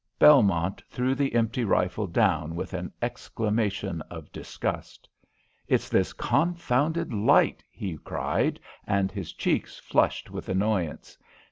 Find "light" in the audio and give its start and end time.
7.13-7.63